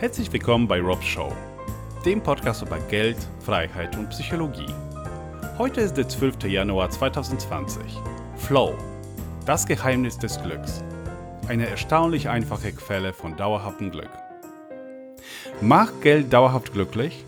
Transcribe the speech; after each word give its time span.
Herzlich 0.00 0.32
willkommen 0.32 0.66
bei 0.66 0.80
Rob's 0.80 1.04
Show, 1.04 1.30
dem 2.06 2.22
Podcast 2.22 2.62
über 2.62 2.78
Geld, 2.78 3.18
Freiheit 3.44 3.98
und 3.98 4.08
Psychologie. 4.08 4.72
Heute 5.58 5.82
ist 5.82 5.92
der 5.92 6.08
12. 6.08 6.44
Januar 6.44 6.88
2020. 6.88 7.82
Flow, 8.38 8.78
das 9.44 9.66
Geheimnis 9.66 10.16
des 10.16 10.42
Glücks. 10.42 10.82
Eine 11.48 11.68
erstaunlich 11.68 12.30
einfache 12.30 12.72
Quelle 12.72 13.12
von 13.12 13.36
dauerhaftem 13.36 13.90
Glück. 13.90 14.08
Macht 15.60 16.00
Geld 16.00 16.32
dauerhaft 16.32 16.72
glücklich? 16.72 17.26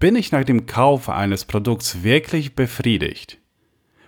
Bin 0.00 0.16
ich 0.16 0.32
nach 0.32 0.42
dem 0.42 0.66
Kauf 0.66 1.08
eines 1.08 1.44
Produkts 1.44 2.02
wirklich 2.02 2.56
befriedigt? 2.56 3.38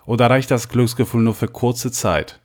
Oder 0.05 0.29
reicht 0.31 0.51
das 0.51 0.69
Glücksgefühl 0.69 1.23
nur 1.23 1.37
für 1.37 1.47
kurze 1.47 1.93
Zeit, 1.93 2.41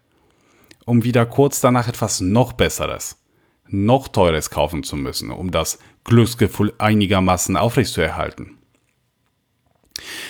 um 0.85 1.03
wieder 1.03 1.25
kurz 1.25 1.59
danach 1.59 1.87
etwas 1.87 2.21
noch 2.21 2.53
Besseres, 2.53 3.17
noch 3.67 4.07
Teures 4.07 4.49
kaufen 4.49 4.83
zu 4.83 4.95
müssen, 4.95 5.31
um 5.31 5.51
das 5.51 5.79
Glücksgefühl 6.03 6.73
einigermaßen 6.77 7.57
aufrechtzuerhalten? 7.57 8.57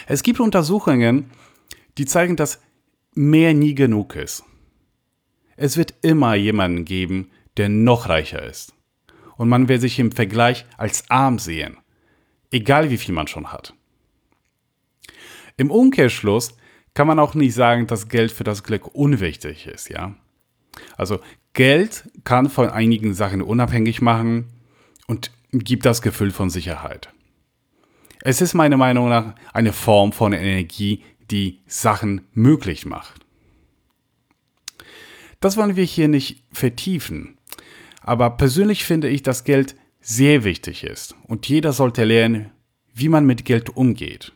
Es 0.08 0.24
gibt 0.24 0.40
Untersuchungen, 0.40 1.30
die 1.98 2.06
zeigen, 2.06 2.36
dass 2.36 2.62
mehr 3.14 3.54
nie 3.54 3.76
genug 3.76 4.16
ist. 4.16 4.44
Es 5.58 5.78
wird 5.78 5.94
immer 6.02 6.36
jemanden 6.36 6.86
geben, 6.86 7.32
der 7.58 7.70
noch 7.70 8.10
reicher 8.10 8.44
ist. 8.44 8.74
Und 9.38 9.50
man 9.50 9.68
wird 9.68 9.82
sich 9.82 10.00
im 10.00 10.12
Vergleich 10.12 10.66
als 10.78 11.10
arm 11.10 11.40
sehen 11.40 11.78
egal 12.56 12.90
wie 12.90 12.98
viel 12.98 13.14
man 13.14 13.28
schon 13.28 13.52
hat. 13.52 13.74
Im 15.58 15.72
Umkehrschluss 15.72 16.56
kann 16.94 17.08
man 17.08 17.20
auch 17.20 17.34
nicht 17.34 17.54
sagen, 17.54 17.88
dass 17.88 18.08
Geld 18.08 18.32
für 18.32 18.46
das 18.46 18.64
Glück 18.64 18.88
unwichtig 18.96 19.68
ist, 19.68 19.90
ja. 19.90 20.16
Also 20.98 21.20
Geld 21.56 22.10
kann 22.26 22.50
von 22.50 22.70
einigen 22.70 23.14
Sachen 23.14 23.42
unabhängig 23.42 24.02
machen 24.02 24.50
und 25.08 25.32
gibt 25.52 25.86
das 25.86 26.02
Gefühl 26.02 26.32
von 26.32 26.50
Sicherheit. 26.50 27.10
Es 28.22 28.42
ist 28.42 28.54
meiner 28.54 28.76
Meinung 28.76 29.08
nach 29.08 29.36
eine 29.54 29.72
Form 29.72 30.12
von 30.12 30.34
Energie, 30.34 31.02
die 31.32 31.62
Sachen 31.66 32.28
möglich 32.34 32.86
macht. 32.86 33.26
Das 35.40 35.56
wollen 35.56 35.78
wir 35.78 35.86
hier 35.86 36.10
nicht 36.10 36.44
vertiefen. 36.52 37.38
Aber 38.02 38.32
persönlich 38.32 38.84
finde 38.84 39.08
ich, 39.08 39.24
dass 39.24 39.46
Geld 39.46 39.76
sehr 40.02 40.44
wichtig 40.44 40.84
ist 40.84 41.16
und 41.24 41.48
jeder 41.48 41.72
sollte 41.72 42.04
lernen, 42.04 42.52
wie 42.94 43.10
man 43.10 43.26
mit 43.26 43.46
Geld 43.46 43.70
umgeht 43.70 44.34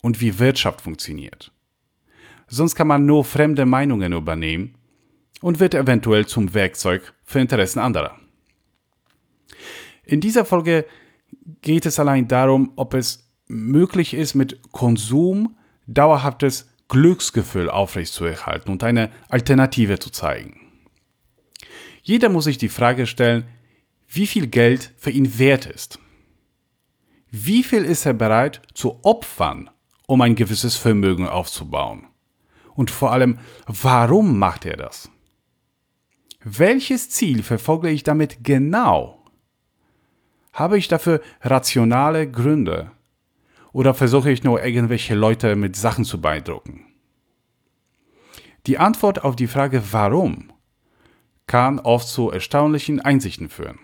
und 0.00 0.20
wie 0.20 0.38
Wirtschaft 0.38 0.80
funktioniert. 0.80 1.50
Sonst 2.46 2.76
kann 2.76 2.86
man 2.86 3.04
nur 3.04 3.24
fremde 3.24 3.66
Meinungen 3.66 4.12
übernehmen 4.12 4.76
und 5.42 5.60
wird 5.60 5.74
eventuell 5.74 6.26
zum 6.26 6.54
Werkzeug 6.54 7.12
für 7.24 7.40
Interessen 7.40 7.80
anderer. 7.80 8.18
In 10.04 10.20
dieser 10.20 10.44
Folge 10.44 10.86
geht 11.60 11.84
es 11.86 11.98
allein 11.98 12.28
darum, 12.28 12.72
ob 12.76 12.94
es 12.94 13.30
möglich 13.46 14.14
ist, 14.14 14.34
mit 14.34 14.72
Konsum 14.72 15.56
dauerhaftes 15.86 16.70
Glücksgefühl 16.88 17.70
aufrechtzuerhalten 17.70 18.70
und 18.70 18.82
eine 18.82 19.10
Alternative 19.28 19.98
zu 19.98 20.10
zeigen. 20.10 20.60
Jeder 22.02 22.28
muss 22.28 22.44
sich 22.44 22.58
die 22.58 22.68
Frage 22.68 23.06
stellen, 23.06 23.44
wie 24.08 24.26
viel 24.26 24.46
Geld 24.46 24.92
für 24.98 25.10
ihn 25.10 25.38
wert 25.38 25.66
ist. 25.66 25.98
Wie 27.30 27.62
viel 27.62 27.84
ist 27.84 28.04
er 28.04 28.12
bereit 28.12 28.60
zu 28.74 29.02
opfern, 29.04 29.70
um 30.06 30.20
ein 30.20 30.34
gewisses 30.34 30.76
Vermögen 30.76 31.26
aufzubauen? 31.26 32.06
Und 32.74 32.90
vor 32.90 33.12
allem, 33.12 33.38
warum 33.66 34.38
macht 34.38 34.66
er 34.66 34.76
das? 34.76 35.11
Welches 36.44 37.10
Ziel 37.10 37.42
verfolge 37.42 37.90
ich 37.90 38.02
damit 38.02 38.42
genau? 38.42 39.22
Habe 40.52 40.76
ich 40.76 40.88
dafür 40.88 41.20
rationale 41.40 42.30
Gründe? 42.30 42.90
Oder 43.72 43.94
versuche 43.94 44.30
ich 44.30 44.42
nur 44.42 44.62
irgendwelche 44.62 45.14
Leute 45.14 45.56
mit 45.56 45.76
Sachen 45.76 46.04
zu 46.04 46.20
beeindrucken? 46.20 46.86
Die 48.66 48.78
Antwort 48.78 49.24
auf 49.24 49.34
die 49.34 49.46
Frage 49.46 49.82
warum 49.92 50.52
kann 51.46 51.78
oft 51.80 52.08
zu 52.08 52.30
erstaunlichen 52.30 53.00
Einsichten 53.00 53.48
führen. 53.48 53.78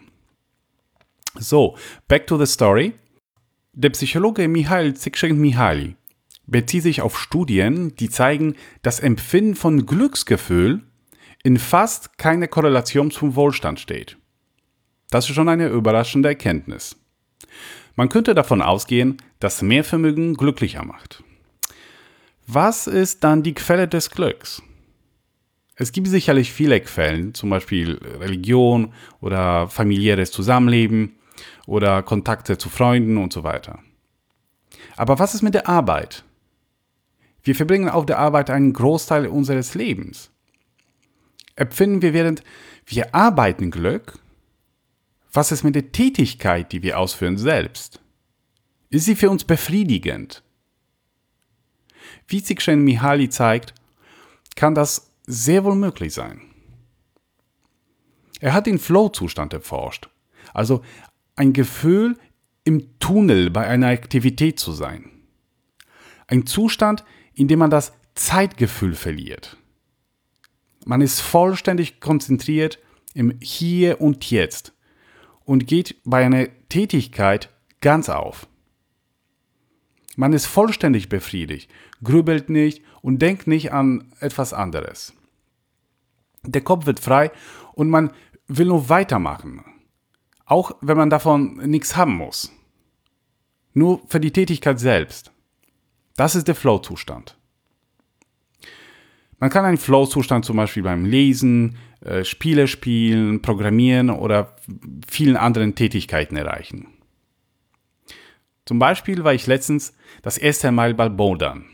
So, 1.35 1.77
back 2.07 2.27
to 2.27 2.39
the 2.39 2.47
story. 2.47 2.95
Der 3.73 3.91
Psychologe 3.91 4.49
Mihail 4.49 4.95
Csikszentmihalyi 4.95 5.97
bezieht 6.47 6.83
sich 6.83 7.03
auf 7.03 7.19
Studien, 7.19 7.95
die 7.97 8.09
zeigen, 8.09 8.57
dass 8.83 9.01
Empfinden 9.01 9.55
von 9.55 9.87
Glücksgefühl 9.87 10.83
in 11.43 11.59
fast 11.59 12.19
keine 12.19 12.49
Korrelation 12.49 13.11
zum 13.11 13.37
Wohlstand 13.37 13.81
steht. 13.81 14.17
Das 15.11 15.29
ist 15.29 15.35
schon 15.35 15.49
eine 15.49 15.69
überraschende 15.69 16.29
Erkenntnis. 16.29 16.97
Man 17.97 18.09
könnte 18.09 18.35
davon 18.35 18.63
ausgehen, 18.63 19.17
dass 19.41 19.63
mehr 19.63 19.85
Vermögen 19.85 20.35
glücklicher 20.35 20.85
macht. 20.85 21.23
Was 22.47 22.87
ist 22.87 23.25
dann 23.25 23.43
die 23.43 23.55
Quelle 23.55 23.89
des 23.89 24.11
Glücks? 24.11 24.63
Es 25.77 25.93
gibt 25.93 26.09
sicherlich 26.09 26.53
viele 26.53 26.81
Quellen, 26.81 27.35
zum 27.35 27.51
Beispiel 27.51 28.01
Religion 28.19 28.93
oder 29.21 29.69
familiäres 29.69 30.33
Zusammenleben 30.33 31.17
oder 31.67 32.03
Kontakte 32.03 32.59
zu 32.59 32.69
Freunden 32.69 33.17
und 33.17 33.33
so 33.33 33.45
weiter. 33.45 33.79
Aber 34.97 35.19
was 35.19 35.35
ist 35.35 35.43
mit 35.43 35.55
der 35.55 35.69
Arbeit? 35.69 36.25
Wir 37.43 37.55
verbringen 37.55 37.89
auf 37.89 38.07
der 38.07 38.19
Arbeit 38.19 38.51
einen 38.51 38.73
Großteil 38.73 39.27
unseres 39.27 39.75
Lebens. 39.75 40.31
Empfinden 41.59 42.03
wir 42.03 42.13
während 42.15 42.45
wir 42.87 43.17
arbeiten 43.17 43.73
Glück? 43.73 44.21
Was 45.33 45.51
ist 45.51 45.65
mit 45.65 45.75
der 45.75 45.91
Tätigkeit, 45.91 46.71
die 46.71 46.85
wir 46.85 46.99
ausführen 46.99 47.37
selbst? 47.37 48.01
Ist 48.91 49.07
sie 49.07 49.17
für 49.17 49.29
uns 49.29 49.43
befriedigend? 49.43 50.45
Wie 52.29 52.43
Csikszentmihalyi 52.43 53.25
Mihaly 53.25 53.29
zeigt, 53.29 53.75
kann 54.55 54.77
das 54.77 55.11
sehr 55.27 55.65
wohl 55.65 55.75
möglich 55.75 56.15
sein. 56.15 56.43
Er 58.41 58.53
hat 58.53 58.67
den 58.67 58.79
Flow-Zustand 58.79 59.53
erforscht, 59.53 60.09
also 60.55 60.85
ein 61.35 61.53
Gefühl, 61.53 62.17
im 62.63 62.99
Tunnel 63.01 63.51
bei 63.51 63.67
einer 63.67 63.89
Aktivität 63.89 64.61
zu 64.61 64.73
sein. 64.73 65.11
Ein 66.29 66.47
Zustand, 66.47 67.05
in 67.35 67.49
dem 67.49 67.59
man 67.59 67.71
das 67.71 67.93
Zeitgefühl 68.15 68.95
verliert. 68.95 69.57
Man 70.89 71.03
ist 71.03 71.21
vollständig 71.21 72.01
konzentriert 72.01 72.79
im 73.13 73.39
Hier 73.43 74.01
und 74.01 74.31
Jetzt 74.31 74.73
und 75.45 75.67
geht 75.67 75.97
bei 76.05 76.25
einer 76.25 76.49
Tätigkeit 76.71 77.51
ganz 77.83 78.09
auf. 78.09 78.49
Man 80.17 80.33
ist 80.33 80.47
vollständig 80.47 81.11
befriedigt, 81.11 81.71
grübelt 82.03 82.49
nicht 82.49 82.83
und 83.03 83.21
denkt 83.21 83.47
nicht 83.47 83.71
an 83.71 84.15
etwas 84.21 84.55
anderes. 84.55 85.13
Der 86.43 86.63
Kopf 86.63 86.87
wird 86.87 87.01
frei 87.01 87.33
und 87.75 87.91
man 87.91 88.11
will 88.47 88.69
nur 88.69 88.89
weitermachen, 88.89 89.67
auch 90.47 90.73
wenn 90.81 90.97
man 90.97 91.11
davon 91.11 91.57
nichts 91.69 91.97
haben 91.97 92.15
muss. 92.15 92.51
Nur 93.75 94.01
für 94.09 94.21
die 94.21 94.33
Tätigkeit 94.33 94.81
selbst. 94.81 95.33
Das 96.17 96.35
ist 96.35 96.49
der 96.49 96.55
Flow-Zustand. 96.55 97.38
Man 99.39 99.51
kann 99.51 99.65
einen 99.65 99.79
Flow-Zustand 99.79 100.45
zum 100.45 100.57
Beispiel 100.57 100.83
beim 100.83 101.05
Lesen, 101.05 101.77
äh, 102.01 102.25
Spiele 102.25 102.67
spielen, 102.67 103.43
Programmieren 103.43 104.11
oder 104.11 104.57
vielen 105.07 105.37
anderen 105.37 105.75
Tätigkeiten 105.75 106.37
erreichen. 106.37 106.89
Zum 108.65 108.79
Beispiel 108.79 109.25
war 109.25 109.35
ich 109.35 109.47
letztens 109.47 109.95
das 110.23 110.39
erste 110.39 110.71
Mal 110.73 110.95
bei 110.95 111.09
Bouldern. 111.09 111.67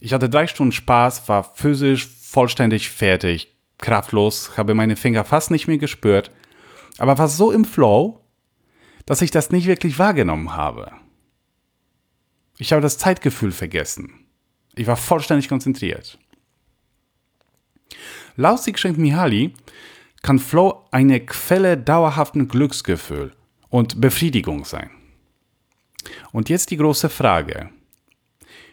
Ich 0.00 0.12
hatte 0.12 0.28
drei 0.28 0.46
Stunden 0.46 0.72
Spaß, 0.72 1.28
war 1.28 1.42
physisch 1.54 2.06
vollständig 2.06 2.90
fertig, 2.90 3.56
kraftlos, 3.78 4.58
habe 4.58 4.74
meine 4.74 4.96
Finger 4.96 5.24
fast 5.24 5.50
nicht 5.50 5.68
mehr 5.68 5.78
gespürt 5.78 6.30
aber 6.98 7.18
war 7.18 7.28
so 7.28 7.52
im 7.52 7.64
Flow, 7.64 8.20
dass 9.04 9.22
ich 9.22 9.30
das 9.30 9.50
nicht 9.50 9.66
wirklich 9.66 9.98
wahrgenommen 9.98 10.54
habe. 10.54 10.92
Ich 12.58 12.72
habe 12.72 12.82
das 12.82 12.98
Zeitgefühl 12.98 13.52
vergessen. 13.52 14.26
Ich 14.74 14.86
war 14.86 14.96
vollständig 14.96 15.48
konzentriert. 15.48 16.18
Laut 18.36 18.62
Sigshent 18.62 18.98
Mihaly 18.98 19.54
kann 20.22 20.38
Flow 20.38 20.84
eine 20.90 21.20
Quelle 21.20 21.78
dauerhaften 21.78 22.48
Glücksgefühl 22.48 23.32
und 23.68 24.00
Befriedigung 24.00 24.64
sein. 24.64 24.90
Und 26.32 26.48
jetzt 26.48 26.70
die 26.70 26.76
große 26.76 27.08
Frage. 27.08 27.70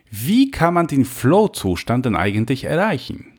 Wie 0.09 0.51
kann 0.51 0.73
man 0.73 0.87
den 0.87 1.05
Flow-Zustand 1.05 2.05
denn 2.05 2.15
eigentlich 2.15 2.65
erreichen? 2.65 3.33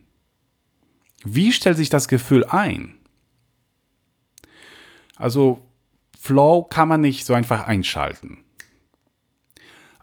Wie 1.24 1.52
stellt 1.52 1.76
sich 1.76 1.88
das 1.88 2.08
Gefühl 2.08 2.44
ein? 2.44 2.94
Also 5.16 5.62
Flow 6.18 6.64
kann 6.64 6.88
man 6.88 7.00
nicht 7.00 7.26
so 7.26 7.34
einfach 7.34 7.66
einschalten. 7.66 8.38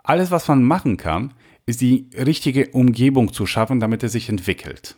Alles, 0.03 0.31
was 0.31 0.47
man 0.47 0.63
machen 0.63 0.97
kann, 0.97 1.33
ist 1.65 1.81
die 1.81 2.09
richtige 2.13 2.69
Umgebung 2.69 3.33
zu 3.33 3.45
schaffen, 3.45 3.79
damit 3.79 4.03
er 4.03 4.09
sich 4.09 4.29
entwickelt. 4.29 4.95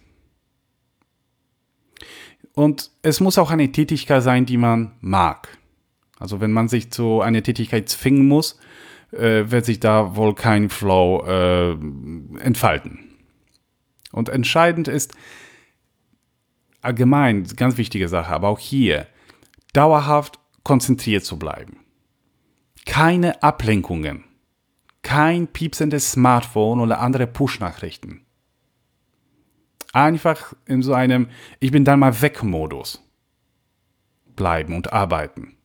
Und 2.56 2.92
es 3.02 3.20
muss 3.20 3.38
auch 3.38 3.52
eine 3.52 3.72
Tätigkeit 3.72 4.24
sein, 4.24 4.46
die 4.46 4.58
man 4.58 4.92
mag. 5.02 5.58
Also 6.20 6.40
wenn 6.40 6.52
man 6.52 6.68
sich 6.68 6.92
zu 6.92 7.22
einer 7.22 7.44
Tätigkeit 7.44 7.90
zwingen 7.90 8.28
muss, 8.28 8.60
äh, 9.12 9.52
wird 9.52 9.66
sich 9.66 9.80
da 9.80 10.16
wohl 10.16 10.36
kein 10.36 10.70
Flow 10.70 11.24
äh, 11.26 11.72
entfalten. 12.40 13.00
Und 14.12 14.30
entscheidend 14.30 14.88
ist 14.88 15.14
allgemein, 16.82 17.44
ganz 17.56 17.78
wichtige 17.78 18.08
Sache, 18.08 18.32
aber 18.32 18.50
auch 18.50 18.60
hier, 18.60 19.08
dauerhaft 19.74 20.40
konzentriert 20.64 21.26
zu 21.26 21.38
bleiben. 21.40 21.78
Keine 22.86 23.42
Ablenkungen. 23.42 24.26
Kein 25.02 25.48
piepsendes 25.48 26.12
Smartphone 26.12 26.80
oder 26.80 27.00
andere 27.00 27.28
Push-Nachrichten. 27.28 28.26
Einfach 29.94 30.54
in 30.66 30.82
so 30.82 30.94
einem 30.94 31.28
Ich 31.60 31.72
bin 31.72 31.86
dann 31.86 32.00
mal 32.00 32.22
weg 32.22 32.44
Modus 32.44 33.02
bleiben 34.36 34.76
und 34.76 34.92
arbeiten. 34.92 35.56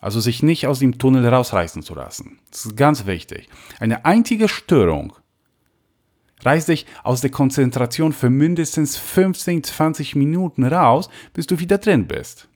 Also 0.00 0.18
sich 0.20 0.42
nicht 0.42 0.66
aus 0.66 0.80
dem 0.80 0.98
Tunnel 0.98 1.26
rausreißen 1.26 1.82
zu 1.82 1.94
lassen. 1.94 2.40
Das 2.50 2.66
ist 2.66 2.76
ganz 2.76 3.06
wichtig. 3.06 3.48
Eine 3.78 4.04
einzige 4.04 4.48
Störung 4.48 5.14
reißt 6.42 6.68
dich 6.68 6.86
aus 7.04 7.20
der 7.20 7.30
Konzentration 7.30 8.12
für 8.12 8.30
mindestens 8.30 8.96
15, 8.96 9.62
20 9.62 10.16
Minuten 10.16 10.64
raus, 10.64 11.08
bis 11.32 11.46
du 11.46 11.60
wieder 11.60 11.78
drin 11.78 12.08
bist. 12.08 12.48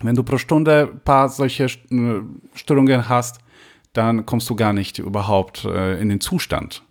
Wenn 0.00 0.16
du 0.16 0.24
pro 0.24 0.38
Stunde 0.38 0.90
ein 0.90 1.00
paar 1.00 1.28
solche 1.28 1.64
äh, 1.64 2.22
Störungen 2.54 3.08
hast, 3.10 3.38
dann 3.92 4.24
kommst 4.24 4.48
du 4.48 4.56
gar 4.56 4.72
nicht 4.72 4.98
überhaupt 4.98 5.66
äh, 5.66 6.00
in 6.00 6.08
den 6.08 6.20
Zustand 6.20 6.82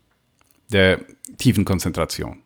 der 0.74 1.00
tiefen 1.38 1.65
Konzentration. 1.65 2.41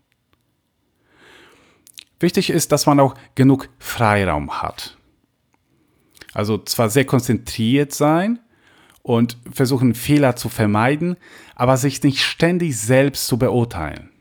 Wichtig 2.19 2.49
ist, 2.49 2.71
dass 2.71 2.85
man 2.85 2.99
auch 2.99 3.15
genug 3.35 3.69
Freiraum 3.79 4.61
hat. 4.61 4.97
Also 6.33 6.57
zwar 6.57 6.89
sehr 6.89 7.05
konzentriert 7.05 7.93
sein 7.93 8.39
und 9.03 9.37
versuchen 9.51 9.95
Fehler 9.95 10.35
zu 10.35 10.49
vermeiden, 10.49 11.15
aber 11.55 11.77
sich 11.77 12.03
nicht 12.03 12.21
ständig 12.21 12.77
selbst 12.77 13.27
zu 13.27 13.37
beurteilen. 13.37 14.11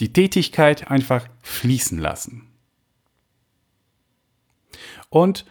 Die 0.00 0.12
Tätigkeit 0.12 0.90
einfach 0.90 1.26
fließen 1.42 1.98
lassen. 1.98 2.48
Und 5.08 5.44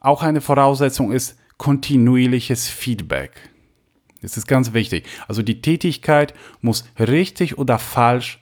auch 0.00 0.22
eine 0.22 0.40
Voraussetzung 0.40 1.12
ist 1.12 1.36
kontinuierliches 1.58 2.68
Feedback. 2.68 3.51
Das 4.22 4.36
ist 4.36 4.46
ganz 4.46 4.72
wichtig. 4.72 5.06
Also 5.28 5.42
die 5.42 5.60
Tätigkeit 5.60 6.32
muss 6.60 6.84
richtig 6.98 7.58
oder 7.58 7.78
falsch 7.78 8.40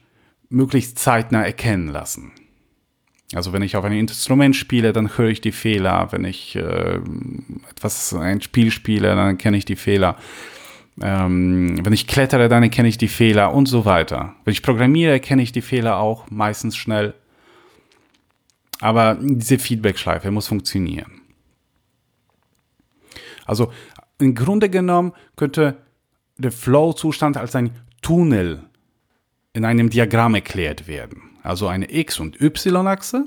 möglichst 0.50 0.98
zeitnah 0.98 1.42
erkennen 1.42 1.88
lassen. 1.88 2.32
Also 3.32 3.52
wenn 3.52 3.62
ich 3.62 3.76
auf 3.76 3.84
ein 3.84 3.92
Instrument 3.92 4.56
spiele, 4.56 4.92
dann 4.92 5.16
höre 5.16 5.28
ich 5.28 5.40
die 5.40 5.52
Fehler. 5.52 6.08
Wenn 6.10 6.24
ich 6.24 6.56
äh, 6.56 6.98
etwas, 7.70 8.12
ein 8.12 8.40
Spiel 8.40 8.70
spiele, 8.70 9.08
dann 9.08 9.28
erkenne 9.28 9.56
ich 9.56 9.64
die 9.64 9.76
Fehler. 9.76 10.16
Ähm, 11.00 11.84
wenn 11.84 11.92
ich 11.92 12.08
klettere, 12.08 12.48
dann 12.48 12.64
erkenne 12.64 12.88
ich 12.88 12.98
die 12.98 13.08
Fehler 13.08 13.54
und 13.54 13.66
so 13.66 13.84
weiter. 13.84 14.34
Wenn 14.44 14.52
ich 14.52 14.62
programmiere, 14.62 15.12
erkenne 15.12 15.42
ich 15.42 15.52
die 15.52 15.62
Fehler 15.62 15.98
auch 15.98 16.28
meistens 16.30 16.76
schnell. 16.76 17.14
Aber 18.80 19.16
diese 19.20 19.58
Feedback-Schleife 19.58 20.30
muss 20.30 20.48
funktionieren. 20.48 21.20
Also 23.46 23.72
im 24.20 24.34
Grunde 24.34 24.70
genommen 24.70 25.12
könnte 25.36 25.78
der 26.38 26.52
Flow-Zustand 26.52 27.36
als 27.36 27.54
ein 27.54 27.70
Tunnel 28.02 28.62
in 29.52 29.64
einem 29.64 29.90
Diagramm 29.90 30.34
erklärt 30.34 30.86
werden. 30.88 31.22
Also 31.42 31.68
eine 31.68 31.92
X- 31.92 32.20
und 32.20 32.40
Y-Achse. 32.40 33.26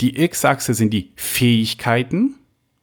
Die 0.00 0.20
X-Achse 0.22 0.74
sind 0.74 0.92
die 0.92 1.12
Fähigkeiten, 1.16 2.36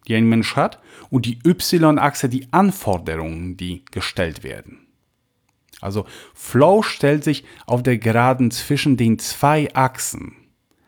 die 0.07 0.15
ein 0.15 0.27
Mensch 0.27 0.55
hat, 0.55 0.79
und 1.09 1.25
die 1.25 1.39
Y-Achse 1.45 2.29
die 2.29 2.47
Anforderungen, 2.51 3.57
die 3.57 3.83
gestellt 3.91 4.43
werden. 4.43 4.87
Also 5.81 6.05
Flow 6.33 6.83
stellt 6.83 7.23
sich 7.23 7.43
auf 7.65 7.83
der 7.83 7.97
Geraden 7.97 8.51
zwischen 8.51 8.97
den 8.97 9.19
zwei 9.19 9.73
Achsen. 9.73 10.35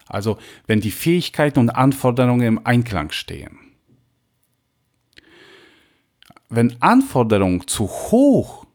Also 0.07 0.37
wenn 0.67 0.81
die 0.81 0.91
Fähigkeiten 0.91 1.59
und 1.59 1.71
Anforderungen 1.71 2.45
im 2.45 2.65
Einklang 2.65 3.11
stehen. 3.11 3.57
Wenn 6.55 6.79
Anforderungen 6.83 7.67
zu 7.67 7.87
hoch 7.87 8.67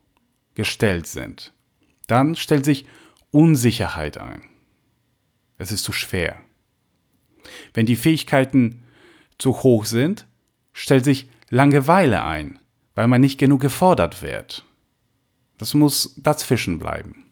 gestellt 0.54 1.06
sind, 1.06 1.52
dann 2.08 2.34
stellt 2.34 2.64
sich 2.64 2.86
Unsicherheit 3.30 4.18
ein. 4.18 4.42
Es 5.58 5.70
ist 5.70 5.84
zu 5.84 5.92
schwer. 5.92 6.40
Wenn 7.74 7.86
die 7.86 7.94
Fähigkeiten 7.94 8.82
zu 9.38 9.62
hoch 9.62 9.84
sind, 9.84 10.26
stellt 10.72 11.04
sich 11.04 11.30
Langeweile 11.50 12.24
ein, 12.24 12.58
weil 12.96 13.06
man 13.06 13.20
nicht 13.20 13.38
genug 13.38 13.60
gefordert 13.60 14.22
wird. 14.22 14.64
Das 15.56 15.72
muss 15.72 16.16
dazwischen 16.16 16.80
bleiben. 16.80 17.26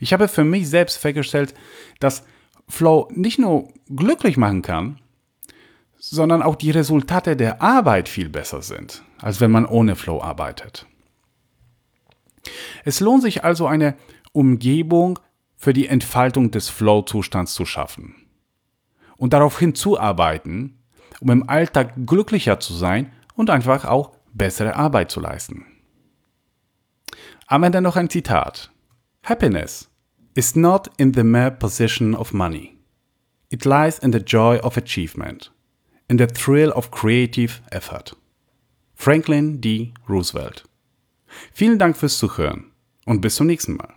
Ich 0.00 0.12
habe 0.12 0.26
für 0.26 0.42
mich 0.42 0.68
selbst 0.68 0.96
festgestellt, 0.96 1.54
dass 2.00 2.24
Flow 2.66 3.08
nicht 3.14 3.38
nur 3.38 3.72
glücklich 3.94 4.36
machen 4.36 4.62
kann, 4.62 5.00
sondern 5.98 6.42
auch 6.42 6.56
die 6.56 6.72
Resultate 6.72 7.36
der 7.36 7.62
Arbeit 7.62 8.08
viel 8.08 8.28
besser 8.28 8.60
sind, 8.60 9.04
als 9.20 9.40
wenn 9.40 9.50
man 9.50 9.66
ohne 9.66 9.96
Flow 9.96 10.20
arbeitet. 10.20 10.86
Es 12.84 13.00
lohnt 13.00 13.22
sich 13.22 13.44
also 13.44 13.66
eine 13.66 13.96
Umgebung 14.32 15.18
für 15.56 15.72
die 15.72 15.88
Entfaltung 15.88 16.50
des 16.50 16.68
Flow-Zustands 16.68 17.54
zu 17.54 17.66
schaffen 17.66 18.14
und 19.16 19.32
darauf 19.34 19.58
hinzuarbeiten, 19.58 20.78
um 21.20 21.30
im 21.30 21.48
Alltag 21.48 21.92
glücklicher 22.06 22.60
zu 22.60 22.72
sein 22.72 23.12
und 23.34 23.50
einfach 23.50 23.84
auch 23.84 24.12
bessere 24.32 24.76
Arbeit 24.76 25.10
zu 25.10 25.20
leisten. 25.20 25.66
Am 27.46 27.62
Ende 27.62 27.80
noch 27.80 27.96
ein 27.96 28.08
Zitat. 28.08 28.70
Happiness 29.24 29.90
is 30.34 30.56
not 30.56 30.88
in 30.96 31.12
the 31.12 31.24
mere 31.24 31.50
possession 31.50 32.14
of 32.14 32.32
money. 32.32 32.78
It 33.50 33.64
lies 33.64 33.98
in 33.98 34.12
the 34.12 34.20
joy 34.20 34.58
of 34.60 34.76
achievement, 34.76 35.52
in 36.08 36.16
the 36.16 36.28
thrill 36.28 36.70
of 36.70 36.90
creative 36.90 37.60
effort. 37.70 38.16
Franklin 39.02 39.62
D. 39.62 39.94
Roosevelt. 40.10 40.68
Vielen 41.54 41.78
Dank 41.78 41.96
fürs 41.96 42.18
Zuhören 42.18 42.70
und 43.06 43.22
bis 43.22 43.36
zum 43.36 43.46
nächsten 43.46 43.78
Mal. 43.78 43.94